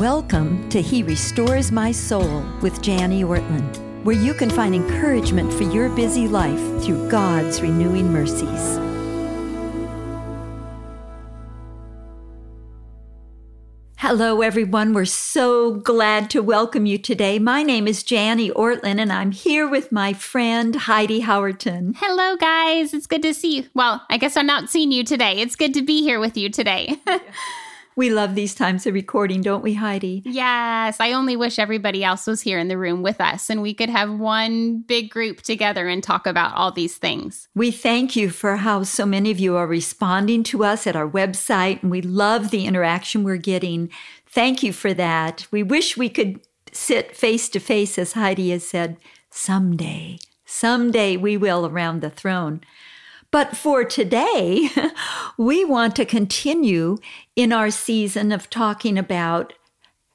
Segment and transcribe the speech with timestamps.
[0.00, 5.62] Welcome to He Restores My Soul with Jani Ortlund, where you can find encouragement for
[5.62, 8.76] your busy life through God's renewing mercies.
[13.98, 14.94] Hello, everyone.
[14.94, 17.38] We're so glad to welcome you today.
[17.38, 21.94] My name is Jani Ortlund, and I'm here with my friend Heidi Howerton.
[21.98, 22.94] Hello, guys.
[22.94, 23.64] It's good to see you.
[23.74, 25.34] Well, I guess I'm not seeing you today.
[25.38, 26.96] It's good to be here with you today.
[27.96, 30.22] We love these times of recording, don't we, Heidi?
[30.24, 30.98] yes.
[31.00, 33.88] I only wish everybody else was here in the room with us and we could
[33.88, 37.48] have one big group together and talk about all these things.
[37.54, 41.08] We thank you for how so many of you are responding to us at our
[41.08, 43.90] website, and we love the interaction we're getting.
[44.26, 45.46] Thank you for that.
[45.50, 46.40] We wish we could
[46.72, 48.96] sit face to face, as Heidi has said,
[49.30, 50.18] someday.
[50.44, 52.60] Someday we will around the throne.
[53.34, 54.70] But for today,
[55.36, 56.98] we want to continue
[57.34, 59.54] in our season of talking about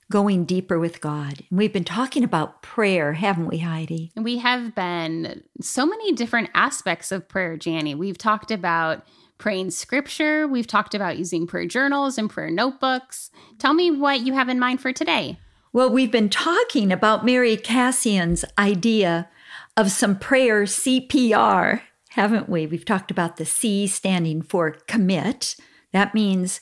[0.09, 1.43] going deeper with God.
[1.51, 4.13] We've been talking about prayer, haven't we, Heidi?
[4.15, 7.93] We have been so many different aspects of prayer, Jani.
[7.93, 9.05] We've talked about
[9.37, 13.31] praying scripture, we've talked about using prayer journals and prayer notebooks.
[13.57, 15.37] Tell me what you have in mind for today.
[15.73, 19.27] Well, we've been talking about Mary Kassian's idea
[19.75, 22.65] of some prayer CPR haven't we?
[22.67, 25.55] We've talked about the C standing for commit.
[25.91, 26.61] That means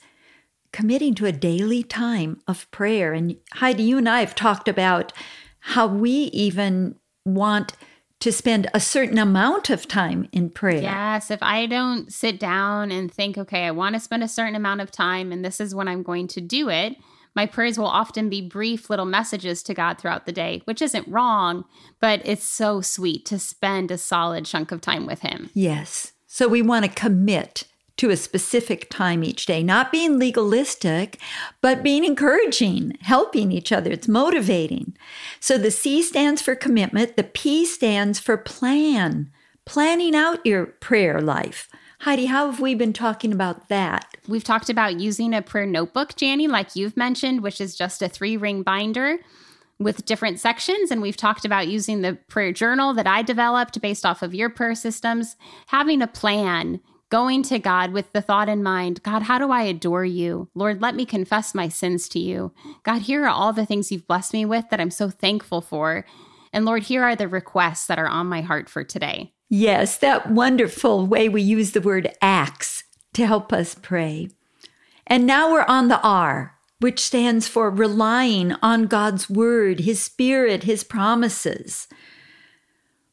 [0.72, 3.14] committing to a daily time of prayer.
[3.14, 5.14] And Heidi, you and I have talked about
[5.60, 7.74] how we even want
[8.20, 10.82] to spend a certain amount of time in prayer.
[10.82, 14.56] Yes, if I don't sit down and think, okay, I want to spend a certain
[14.56, 16.96] amount of time and this is when I'm going to do it,
[17.38, 21.08] my prayers will often be brief little messages to God throughout the day, which isn't
[21.08, 21.66] wrong,
[22.02, 25.52] but it's so sweet to spend a solid chunk of time with Him.
[25.54, 26.14] Yes.
[26.26, 27.66] So we want to commit
[27.98, 31.20] to a specific time each day, not being legalistic,
[31.62, 33.92] but being encouraging, helping each other.
[33.92, 34.98] It's motivating.
[35.40, 39.32] So the C stands for commitment, the P stands for plan,
[39.64, 41.70] planning out your prayer life.
[42.02, 44.16] Heidi, how have we been talking about that?
[44.28, 48.08] We've talked about using a prayer notebook, Jani, like you've mentioned, which is just a
[48.08, 49.18] three ring binder
[49.80, 50.92] with different sections.
[50.92, 54.50] And we've talked about using the prayer journal that I developed based off of your
[54.50, 55.38] prayer systems,
[55.68, 59.64] having a plan, going to God with the thought in mind God, how do I
[59.64, 60.50] adore you?
[60.54, 62.54] Lord, let me confess my sins to you.
[62.84, 66.06] God, here are all the things you've blessed me with that I'm so thankful for.
[66.54, 69.34] And Lord, here are the requests that are on my heart for today.
[69.50, 74.30] Yes, that wonderful way we use the word acts to help us pray.
[75.06, 80.64] And now we're on the R, which stands for relying on God's word, His Spirit,
[80.64, 81.88] His promises.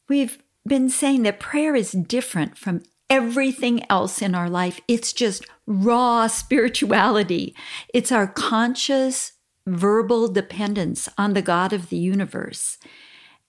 [0.09, 0.37] We've
[0.67, 4.81] been saying that prayer is different from everything else in our life.
[4.87, 7.55] It's just raw spirituality.
[7.93, 9.33] It's our conscious
[9.65, 12.77] verbal dependence on the God of the universe.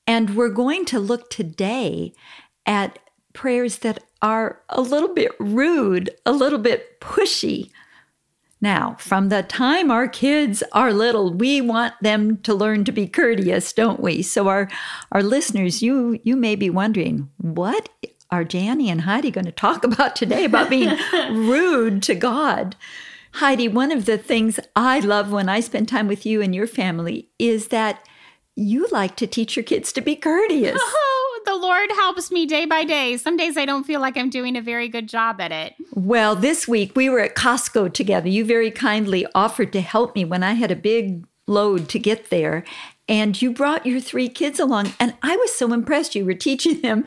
[0.06, 2.12] And we're going to look today
[2.66, 2.98] at
[3.32, 7.70] prayers that are a little bit rude, a little bit pushy.
[8.60, 13.06] Now, from the time our kids are little, we want them to learn to be
[13.06, 14.22] courteous, don't we?
[14.22, 14.68] So our
[15.12, 17.88] our listeners, you you may be wondering, what
[18.30, 20.96] are Jani and Heidi going to talk about today about being
[21.30, 22.74] rude to God?
[23.34, 26.66] Heidi, one of the things I love when I spend time with you and your
[26.66, 28.02] family is that
[28.54, 30.80] you like to teach your kids to be courteous.
[31.46, 33.16] the Lord helps me day by day.
[33.16, 35.74] Some days I don't feel like I'm doing a very good job at it.
[35.92, 38.28] Well, this week we were at Costco together.
[38.28, 42.30] You very kindly offered to help me when I had a big load to get
[42.30, 42.64] there.
[43.08, 46.16] And you brought your three kids along, and I was so impressed.
[46.16, 47.04] You were teaching them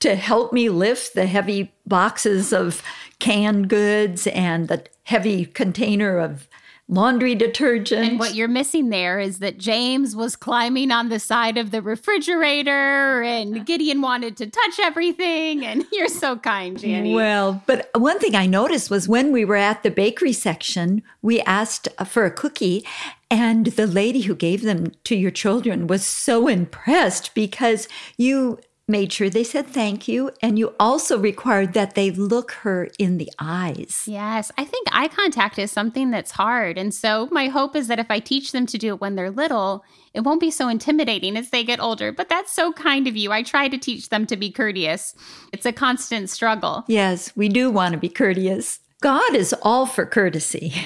[0.00, 2.82] to help me lift the heavy boxes of
[3.18, 6.46] canned goods and the heavy container of
[6.88, 8.08] laundry detergent.
[8.08, 11.82] And what you're missing there is that James was climbing on the side of the
[11.82, 15.64] refrigerator and Gideon wanted to touch everything.
[15.64, 17.14] And you're so kind, Jani.
[17.14, 21.40] Well, but one thing I noticed was when we were at the bakery section, we
[21.42, 22.84] asked for a cookie.
[23.30, 27.86] And the lady who gave them to your children was so impressed because
[28.16, 28.58] you
[28.88, 30.30] made sure they said thank you.
[30.42, 34.04] And you also required that they look her in the eyes.
[34.06, 36.78] Yes, I think eye contact is something that's hard.
[36.78, 39.30] And so my hope is that if I teach them to do it when they're
[39.30, 42.10] little, it won't be so intimidating as they get older.
[42.12, 43.30] But that's so kind of you.
[43.30, 45.14] I try to teach them to be courteous.
[45.52, 46.84] It's a constant struggle.
[46.88, 48.80] Yes, we do want to be courteous.
[49.00, 50.72] God is all for courtesy.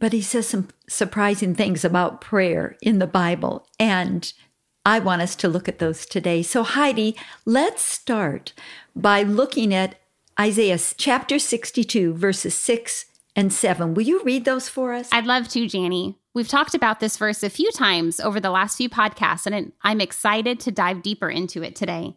[0.00, 3.68] But he says some surprising things about prayer in the Bible.
[3.78, 4.32] And
[4.84, 6.42] I want us to look at those today.
[6.42, 8.54] So, Heidi, let's start
[8.96, 9.96] by looking at
[10.38, 13.04] Isaiah chapter 62, verses 6
[13.36, 13.94] and 7.
[13.94, 15.10] Will you read those for us?
[15.12, 16.16] I'd love to, Jani.
[16.32, 20.00] We've talked about this verse a few times over the last few podcasts, and I'm
[20.00, 22.16] excited to dive deeper into it today.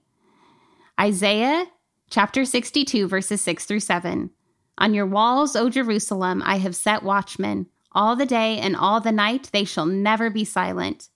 [1.00, 1.66] Isaiah
[2.10, 4.30] chapter 62, verses 6 through 7.
[4.78, 7.68] On your walls, O Jerusalem, I have set watchmen.
[7.92, 11.10] All the day and all the night they shall never be silent.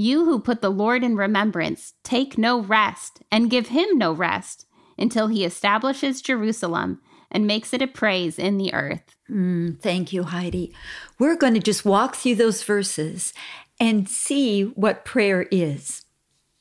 [0.00, 4.64] You who put the Lord in remembrance, take no rest, and give him no rest,
[4.96, 9.14] until he establishes Jerusalem and makes it a praise in the earth.
[9.30, 10.74] Mm, thank you, Heidi.
[11.18, 13.34] We're going to just walk through those verses
[13.78, 16.06] and see what prayer is.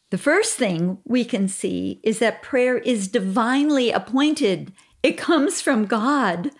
[0.09, 5.85] The first thing we can see is that prayer is divinely appointed, it comes from
[5.85, 6.51] God.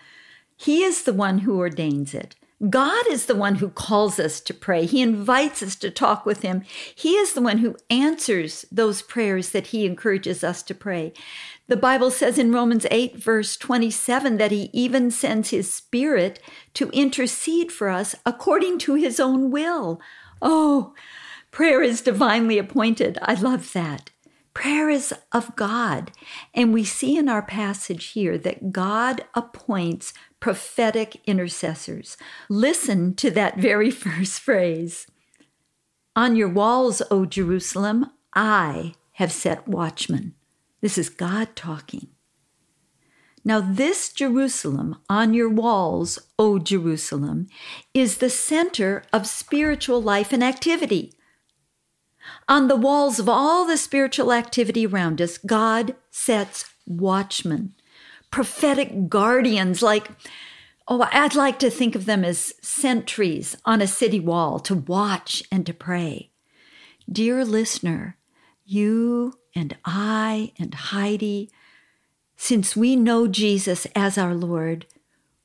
[0.56, 2.38] He is the one who ordains it.
[2.68, 4.86] God is the one who calls us to pray.
[4.86, 6.64] He invites us to talk with Him.
[6.94, 11.14] He is the one who answers those prayers that He encourages us to pray.
[11.68, 16.42] The Bible says in Romans 8, verse 27, that He even sends His Spirit
[16.74, 20.02] to intercede for us according to His own will.
[20.42, 20.94] Oh,
[21.52, 23.18] prayer is divinely appointed.
[23.22, 24.10] I love that.
[24.54, 26.12] Prayer is of God.
[26.54, 32.18] And we see in our passage here that God appoints prophetic intercessors.
[32.50, 35.07] Listen to that very first phrase
[36.16, 40.36] On your walls, O Jerusalem, I have set watchmen.
[40.81, 42.07] This is God talking.
[43.44, 47.48] Now, this Jerusalem on your walls, O Jerusalem,
[47.94, 51.13] is the center of spiritual life and activity.
[52.48, 57.74] On the walls of all the spiritual activity around us, God sets watchmen
[58.31, 60.10] prophetic guardians, like,
[60.88, 65.44] oh, I'd like to think of them as sentries on a city wall to watch
[65.52, 66.31] and to pray.
[67.12, 68.18] Dear listener,
[68.66, 71.50] you and I and Heidi,
[72.36, 74.86] since we know Jesus as our Lord,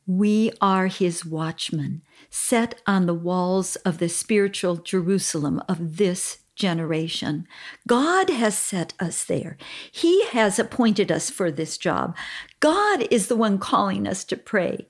[0.06, 7.46] we are his watchmen, set on the walls of the spiritual Jerusalem of this generation.
[7.86, 9.56] God has set us there.
[9.90, 12.16] He has appointed us for this job.
[12.60, 14.86] God is the one calling us to pray.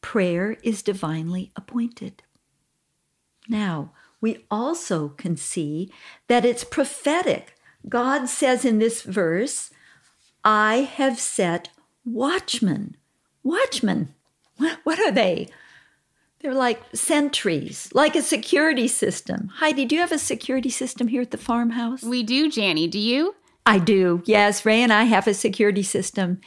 [0.00, 2.22] Prayer is divinely appointed.
[3.48, 5.92] Now, we also can see
[6.28, 7.56] that it's prophetic.
[7.88, 9.70] God says in this verse,
[10.44, 11.70] I have set
[12.04, 12.96] watchmen.
[13.42, 14.14] Watchmen.
[14.84, 15.48] What are they?
[16.42, 19.48] They're like sentries, like a security system.
[19.56, 22.02] Heidi, do you have a security system here at the farmhouse?
[22.02, 22.88] We do, Janie.
[22.88, 23.36] Do you?
[23.64, 24.22] I do.
[24.26, 26.40] Yes, Ray and I have a security system.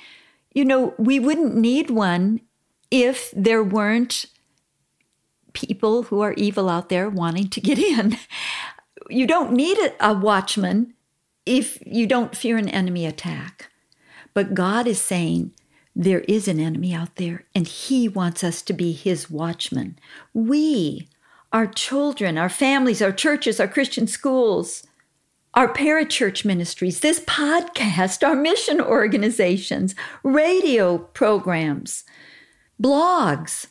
[0.53, 2.41] You know, we wouldn't need one
[2.91, 4.25] if there weren't
[5.53, 8.17] people who are evil out there wanting to get in.
[9.07, 10.95] You don't need a watchman
[11.45, 13.69] if you don't fear an enemy attack.
[14.33, 15.51] But God is saying,
[15.95, 19.97] there is an enemy out there, and he wants us to be his watchmen.
[20.33, 21.07] We,
[21.53, 24.85] our children, our families, our churches, our Christian schools,
[25.53, 32.03] our parachurch ministries, this podcast, our mission organizations, radio programs,
[32.81, 33.67] blogs.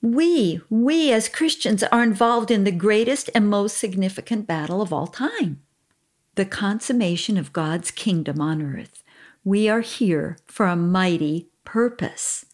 [0.00, 5.08] We, we as Christians are involved in the greatest and most significant battle of all
[5.08, 5.62] time
[6.36, 9.02] the consummation of God's kingdom on earth.
[9.48, 12.44] We are here for a mighty purpose.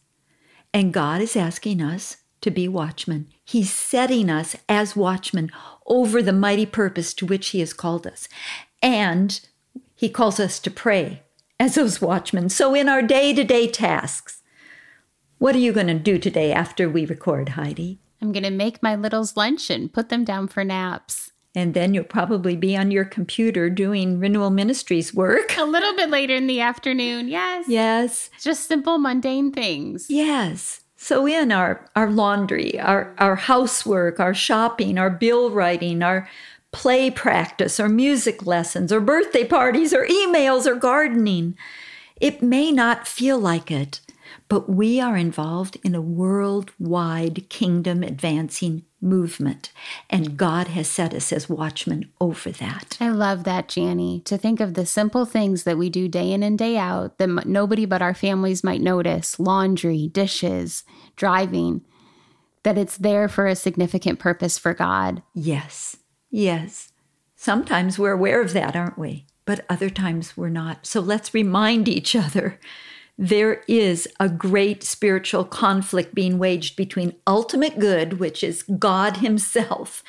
[0.72, 3.26] And God is asking us to be watchmen.
[3.44, 5.50] He's setting us as watchmen
[5.88, 8.28] over the mighty purpose to which He has called us.
[8.80, 9.40] And
[9.96, 11.24] He calls us to pray
[11.58, 12.48] as those watchmen.
[12.48, 14.44] So, in our day to day tasks,
[15.38, 17.98] what are you going to do today after we record, Heidi?
[18.22, 21.32] I'm going to make my littles lunch and put them down for naps.
[21.54, 25.56] And then you'll probably be on your computer doing Renewal Ministries work.
[25.56, 27.66] A little bit later in the afternoon, yes.
[27.68, 28.30] Yes.
[28.40, 30.06] Just simple, mundane things.
[30.08, 30.80] Yes.
[30.96, 36.28] So in our, our laundry, our, our housework, our shopping, our bill writing, our
[36.72, 41.56] play practice, or music lessons, or birthday parties, or emails, or gardening,
[42.20, 44.00] it may not feel like it,
[44.48, 49.70] but we are involved in a worldwide kingdom advancing movement.
[50.10, 52.96] And God has set us as watchmen over that.
[53.00, 56.42] I love that, Jani, to think of the simple things that we do day in
[56.42, 60.84] and day out that nobody but our families might notice laundry, dishes,
[61.16, 61.82] driving,
[62.62, 65.22] that it's there for a significant purpose for God.
[65.34, 65.98] Yes,
[66.30, 66.92] yes.
[67.36, 69.26] Sometimes we're aware of that, aren't we?
[69.44, 70.86] But other times we're not.
[70.86, 72.58] So let's remind each other
[73.16, 80.02] there is a great spiritual conflict being waged between ultimate good, which is God Himself,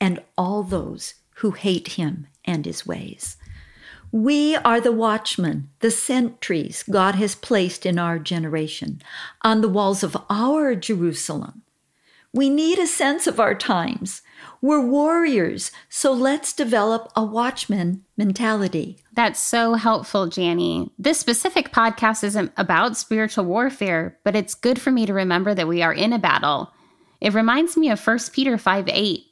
[0.00, 3.36] and all those who hate Him and His ways.
[4.12, 9.00] We are the watchmen, the sentries God has placed in our generation
[9.42, 11.62] on the walls of our Jerusalem.
[12.32, 14.22] We need a sense of our times.
[14.60, 18.98] We're warriors, so let's develop a watchman mentality.
[19.12, 20.90] That's so helpful, Jani.
[20.98, 25.68] This specific podcast isn't about spiritual warfare, but it's good for me to remember that
[25.68, 26.72] we are in a battle.
[27.20, 29.24] It reminds me of 1 Peter 5 8.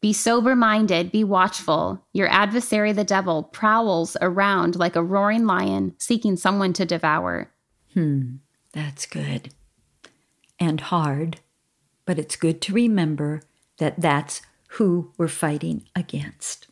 [0.00, 2.04] Be sober minded, be watchful.
[2.12, 7.50] Your adversary, the devil, prowls around like a roaring lion, seeking someone to devour.
[7.94, 8.36] Hmm,
[8.72, 9.54] that's good.
[10.60, 11.40] And hard,
[12.04, 13.42] but it's good to remember
[13.78, 16.68] that that's who we're fighting against.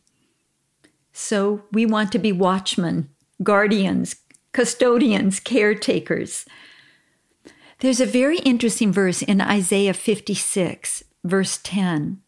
[1.12, 3.08] So we want to be watchmen,
[3.42, 4.16] guardians,
[4.52, 6.44] custodians, caretakers.
[7.80, 12.20] There's a very interesting verse in Isaiah 56, verse 10,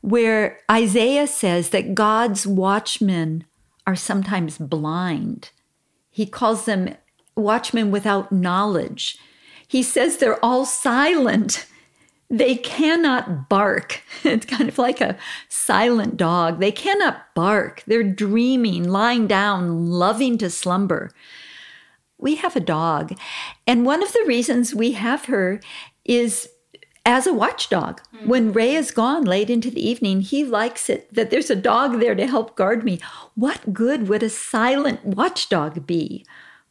[0.00, 3.44] where Isaiah says that God's watchmen
[3.86, 5.50] are sometimes blind.
[6.10, 6.96] He calls them
[7.36, 9.18] watchmen without knowledge.
[9.66, 11.66] He says they're all silent
[12.38, 14.02] they cannot bark.
[14.24, 16.58] It's kind of like a silent dog.
[16.58, 17.82] They cannot bark.
[17.86, 21.10] They're dreaming, lying down, loving to slumber.
[22.16, 23.12] We have a dog,
[23.66, 25.60] and one of the reasons we have her
[26.04, 26.48] is
[27.04, 28.00] as a watchdog.
[28.00, 28.28] Mm-hmm.
[28.28, 32.00] When Ray is gone late into the evening, he likes it that there's a dog
[32.00, 32.98] there to help guard me.
[33.34, 36.24] What good would a silent watchdog be?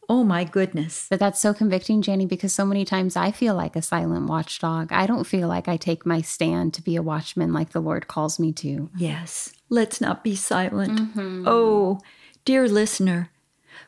[0.08, 1.06] Oh my goodness.
[1.08, 4.92] But that's so convicting, Jenny, because so many times I feel like a silent watchdog.
[4.92, 8.06] I don't feel like I take my stand to be a watchman like the Lord
[8.08, 8.90] calls me to.
[8.96, 9.52] Yes.
[9.68, 10.98] Let's not be silent.
[10.98, 11.44] Mm-hmm.
[11.46, 12.00] Oh,
[12.44, 13.30] dear listener,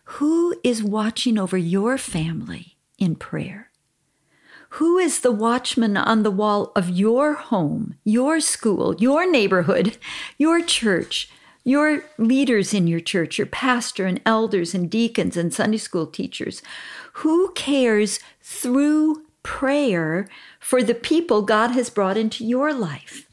[0.04, 3.70] who is watching over your family in prayer?
[4.70, 9.96] Who is the watchman on the wall of your home, your school, your neighborhood,
[10.38, 11.30] your church?
[11.66, 16.62] Your leaders in your church, your pastor and elders and deacons and Sunday school teachers,
[17.14, 20.28] who cares through prayer
[20.60, 23.28] for the people God has brought into your life.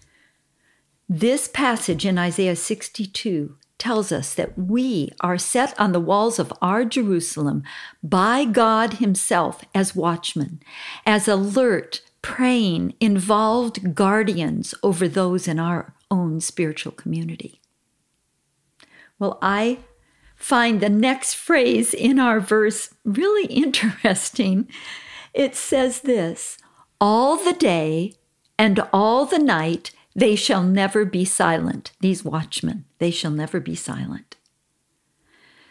[1.08, 6.52] This passage in Isaiah 62 tells us that we are set on the walls of
[6.60, 7.62] our Jerusalem
[8.02, 10.60] by God Himself as watchmen,
[11.06, 17.60] as alert, praying, involved guardians over those in our own spiritual community.
[19.24, 19.80] Well, I
[20.36, 24.68] find the next phrase in our verse really interesting.
[25.34, 26.58] It says this
[27.00, 28.16] All the day
[28.60, 31.94] and all the night they shall never be silent.
[32.02, 34.36] These watchmen, they shall never be silent.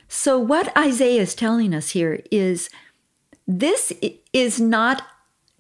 [0.09, 2.71] So, what Isaiah is telling us here is
[3.47, 3.92] this
[4.32, 5.02] is not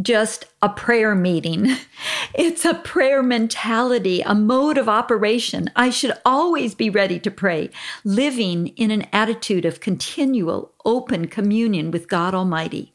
[0.02, 1.76] just a prayer meeting.
[2.34, 5.70] It's a prayer mentality, a mode of operation.
[5.76, 7.68] I should always be ready to pray,
[8.04, 12.90] living in an attitude of continual open communion with God Almighty.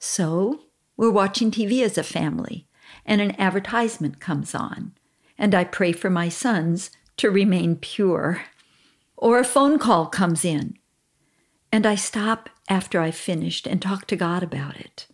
[0.00, 0.62] So,
[0.96, 2.66] we're watching TV as a family,
[3.06, 4.92] and an advertisement comes on,
[5.38, 8.42] and I pray for my sons to remain pure.
[9.16, 10.76] Or a phone call comes in,
[11.70, 15.06] and I stop after I've finished and talk to God about it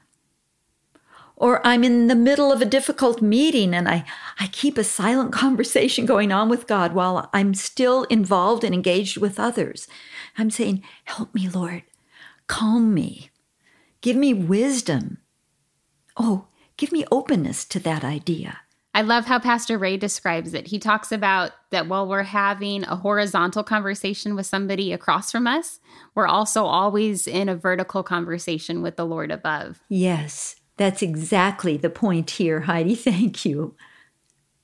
[1.41, 4.05] or I'm in the middle of a difficult meeting and I,
[4.39, 9.17] I keep a silent conversation going on with God while I'm still involved and engaged
[9.17, 9.89] with others.
[10.39, 11.83] I'm saying, Help me, Lord.
[12.47, 13.31] Calm me.
[14.03, 15.19] Give me wisdom.
[16.17, 18.61] Oh, give me openness to that idea.
[18.93, 20.67] I love how Pastor Ray describes it.
[20.67, 25.79] He talks about that while we're having a horizontal conversation with somebody across from us,
[26.15, 29.81] we're also always in a vertical conversation with the Lord above.
[29.89, 30.60] Yes.
[30.81, 32.95] That's exactly the point here, Heidi.
[33.11, 33.77] Thank you.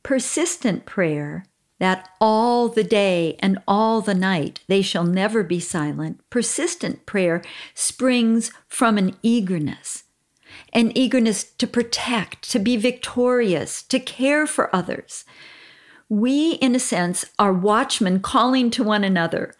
[0.02, 1.44] Persistent prayer,
[1.78, 6.22] that all the day and all the night they shall never be silent.
[6.30, 7.42] Persistent prayer
[7.74, 10.04] springs from an eagerness,
[10.72, 15.26] an eagerness to protect, to be victorious, to care for others.
[16.08, 19.54] We, in a sense, are watchmen calling to one another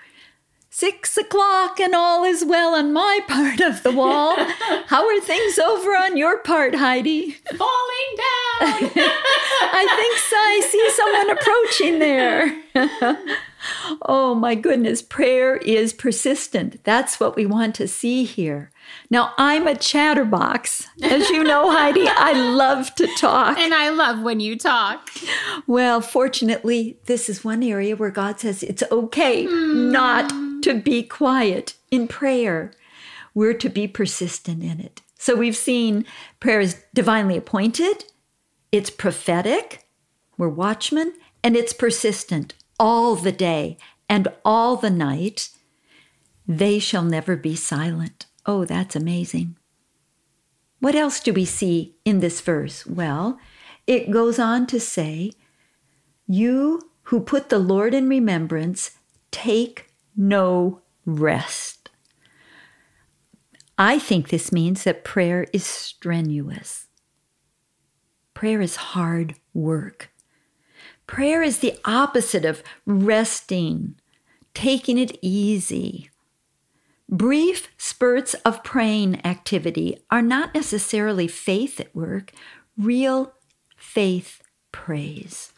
[0.78, 4.36] Six o'clock and all is well on my part of the wall.
[4.88, 7.30] How are things over on your part, Heidi?
[7.56, 8.26] Falling down.
[8.60, 10.36] I think so.
[10.36, 12.62] I see someone approaching there.
[14.02, 16.84] oh my goodness, prayer is persistent.
[16.84, 18.70] That's what we want to see here.
[19.08, 20.88] Now, I'm a chatterbox.
[21.02, 23.56] As you know, Heidi, I love to talk.
[23.56, 25.08] And I love when you talk.
[25.66, 29.90] Well, fortunately, this is one area where God says it's okay mm.
[29.90, 30.30] not
[30.66, 32.72] to be quiet in prayer.
[33.34, 35.00] We're to be persistent in it.
[35.16, 36.04] So we've seen
[36.40, 38.04] prayer is divinely appointed,
[38.72, 39.86] it's prophetic,
[40.36, 41.12] we're watchmen,
[41.44, 45.50] and it's persistent all the day and all the night.
[46.48, 48.26] They shall never be silent.
[48.44, 49.56] Oh, that's amazing.
[50.80, 52.84] What else do we see in this verse?
[52.84, 53.38] Well,
[53.86, 55.30] it goes on to say,
[56.26, 58.98] You who put the Lord in remembrance,
[59.30, 59.85] take
[60.16, 61.90] no rest.
[63.78, 66.86] I think this means that prayer is strenuous.
[68.34, 70.10] Prayer is hard work.
[71.06, 73.96] Prayer is the opposite of resting,
[74.54, 76.10] taking it easy.
[77.08, 82.32] Brief spurts of praying activity are not necessarily faith at work.
[82.76, 83.32] Real
[83.76, 84.42] faith
[84.72, 85.52] prays.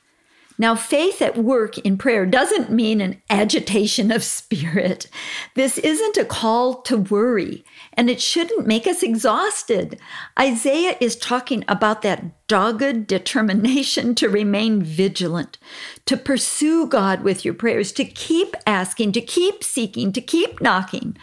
[0.60, 5.06] Now, faith at work in prayer doesn't mean an agitation of spirit.
[5.54, 10.00] This isn't a call to worry, and it shouldn't make us exhausted.
[10.38, 15.58] Isaiah is talking about that dogged determination to remain vigilant,
[16.06, 21.16] to pursue God with your prayers, to keep asking, to keep seeking, to keep knocking,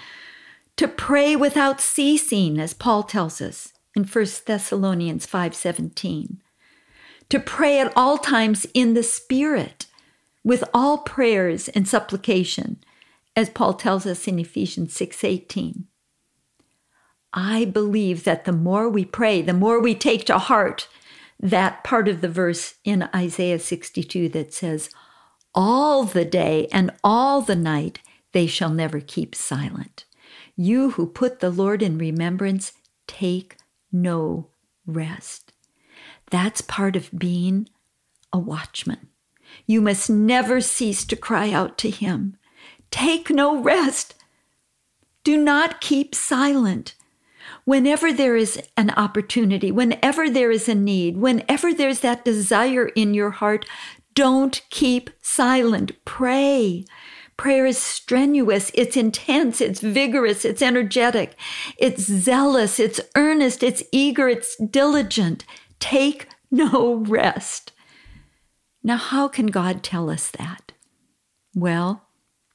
[0.77, 6.37] to pray without ceasing, as Paul tells us in 1 Thessalonians 5:17
[7.29, 9.85] to pray at all times in the Spirit
[10.43, 12.83] with all prayers and supplication,
[13.35, 15.87] as Paul tells us in Ephesians 6:18.
[17.33, 20.87] I believe that the more we pray, the more we take to heart
[21.39, 24.89] that part of the verse in Isaiah 62 that says,
[25.53, 27.99] All the day and all the night
[28.31, 30.05] they shall never keep silent.
[30.55, 32.73] You who put the Lord in remembrance,
[33.07, 33.57] take
[33.91, 34.49] no
[34.85, 35.44] rest.
[36.31, 37.69] That's part of being
[38.33, 39.07] a watchman.
[39.65, 42.37] You must never cease to cry out to Him.
[42.91, 44.15] Take no rest.
[45.23, 46.95] Do not keep silent.
[47.63, 53.13] Whenever there is an opportunity, whenever there is a need, whenever there's that desire in
[53.13, 53.65] your heart,
[54.13, 55.91] don't keep silent.
[56.05, 56.85] Pray.
[57.37, 61.35] Prayer is strenuous, it's intense, it's vigorous, it's energetic,
[61.77, 65.43] it's zealous, it's earnest, it's eager, it's diligent
[65.79, 67.71] take no rest.
[68.83, 70.71] Now, how can God tell us that?
[71.53, 72.07] Well,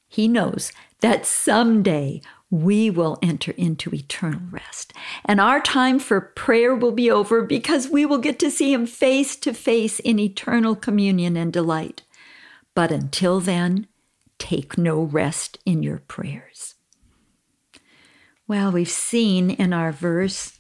[0.09, 4.93] He knows that someday we will enter into eternal rest.
[5.25, 8.87] And our time for prayer will be over because we will get to see Him
[8.87, 12.03] face to face in eternal communion and delight.
[12.75, 13.87] But until then,
[14.39, 16.75] take no rest in your prayers.
[18.47, 20.60] Well, we've seen in our verse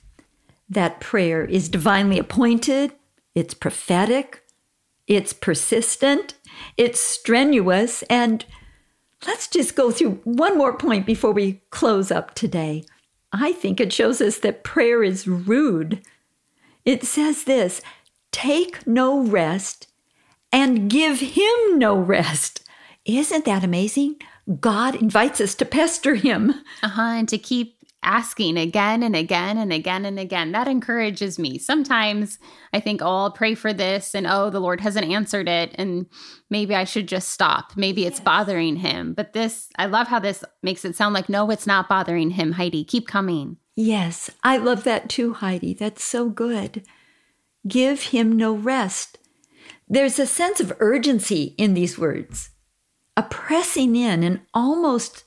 [0.70, 2.92] that prayer is divinely appointed,
[3.34, 4.44] it's prophetic,
[5.06, 6.34] it's persistent,
[6.76, 8.44] it's strenuous, and
[9.26, 12.84] let's just go through one more point before we close up today.
[13.32, 16.02] I think it shows us that prayer is rude.
[16.84, 17.82] It says this
[18.32, 19.88] take no rest
[20.52, 22.64] and give him no rest.
[23.04, 24.16] Isn't that amazing?
[24.60, 26.54] God invites us to pester him.
[26.82, 27.02] Uh huh.
[27.02, 30.52] And to keep asking again and again and again and again.
[30.52, 31.58] That encourages me.
[31.58, 32.38] Sometimes
[32.72, 36.06] I think, oh, I'll pray for this and oh, the Lord hasn't answered it and
[36.48, 37.76] maybe I should just stop.
[37.76, 38.24] Maybe it's yes.
[38.24, 39.12] bothering him.
[39.12, 42.52] But this, I love how this makes it sound like, no, it's not bothering him,
[42.52, 42.84] Heidi.
[42.84, 43.58] Keep coming.
[43.76, 45.74] Yes, I love that too, Heidi.
[45.74, 46.84] That's so good.
[47.66, 49.18] Give him no rest.
[49.88, 52.50] There's a sense of urgency in these words,
[53.16, 55.24] a pressing in and almost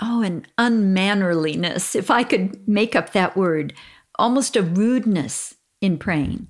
[0.00, 3.74] oh, an unmannerliness, if I could make up that word,
[4.18, 6.48] almost a rudeness in praying.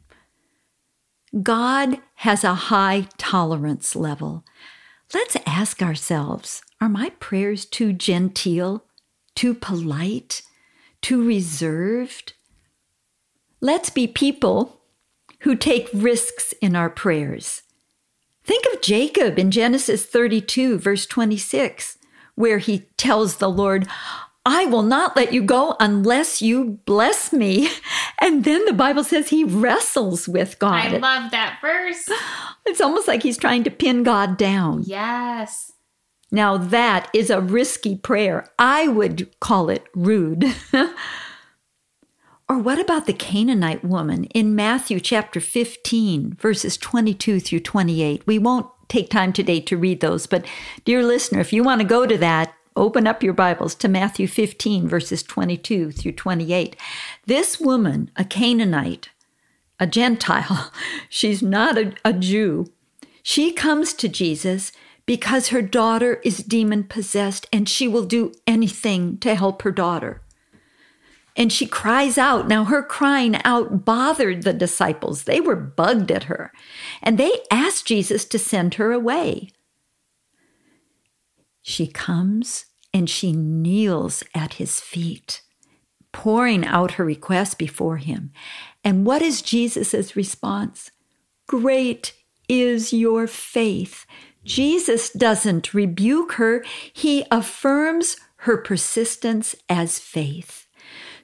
[1.42, 4.44] God has a high tolerance level.
[5.14, 8.84] Let's ask ourselves are my prayers too genteel,
[9.34, 10.42] too polite,
[11.02, 12.32] too reserved?
[13.60, 14.80] Let's be people
[15.40, 17.62] who take risks in our prayers.
[18.44, 21.98] Think of Jacob in Genesis 32, verse 26
[22.34, 23.86] where he tells the Lord,
[24.46, 27.68] I will not let you go unless you bless me.
[28.22, 30.84] And then the Bible says he wrestles with God.
[30.84, 32.06] I love that verse.
[32.66, 34.82] It's almost like he's trying to pin God down.
[34.84, 35.72] Yes.
[36.30, 38.46] Now, that is a risky prayer.
[38.58, 40.44] I would call it rude.
[42.48, 48.26] or what about the Canaanite woman in Matthew chapter 15, verses 22 through 28?
[48.26, 50.26] We won't take time today to read those.
[50.26, 50.44] But,
[50.84, 54.26] dear listener, if you want to go to that, open up your Bibles to Matthew
[54.26, 56.76] 15, verses 22 through 28.
[57.26, 59.08] This woman, a Canaanite,
[59.78, 60.70] a Gentile,
[61.08, 62.70] she's not a, a Jew,
[63.22, 64.72] she comes to Jesus
[65.06, 70.22] because her daughter is demon possessed and she will do anything to help her daughter
[71.36, 72.48] and she cries out.
[72.48, 75.24] Now, her crying out bothered the disciples.
[75.24, 76.52] They were bugged at her,
[77.02, 79.50] and they asked Jesus to send her away.
[81.62, 85.42] She comes and she kneels at his feet,
[86.12, 88.32] pouring out her request before him.
[88.82, 90.90] And what is Jesus' response?
[91.50, 92.12] great
[92.48, 94.06] is your faith.
[94.44, 98.16] Jesus doesn't rebuke her, he affirms
[98.46, 100.68] her persistence as faith.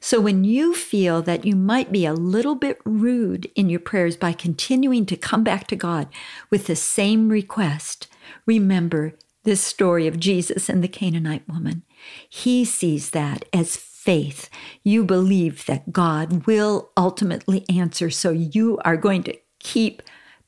[0.06, 4.16] So when you feel that you might be a little bit rude in your prayers
[4.16, 6.06] by continuing to come back to God
[6.48, 8.06] with the same request,
[8.46, 11.82] remember this story of Jesus and the Canaanite woman.
[12.28, 14.48] He sees that as faith.
[14.84, 20.02] You believe that God will ultimately answer, so you are going to keep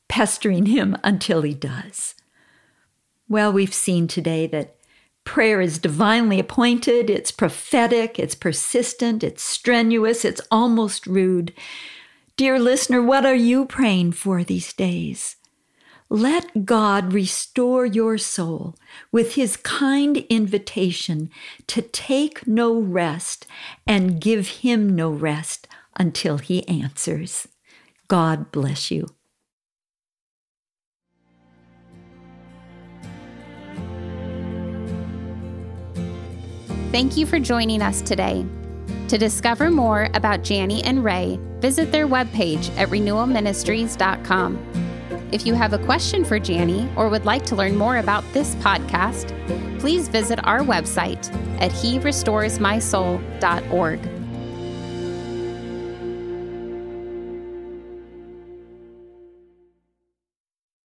[0.07, 2.15] pestering him until he does.
[3.27, 4.77] Well, we've seen today that
[5.29, 11.53] prayer is divinely appointed, it's prophetic, it's persistent, it's strenuous, it's almost rude.
[12.35, 15.35] Dear listener, what are you praying for these days?
[16.09, 18.75] Let God restore your soul
[19.11, 21.29] with his kind invitation
[21.67, 23.45] to take no rest
[23.85, 27.47] and give him no rest until he answers.
[28.07, 29.05] God bless you.
[36.91, 38.43] Thank you for joining us today.
[39.09, 44.57] To discover more about Jani and Ray, visit their webpage at renewalministries.com.
[45.31, 48.55] If you have a question for Jani or would like to learn more about this
[48.55, 49.35] podcast,
[49.79, 54.18] please visit our website at herestoresmysoul.org.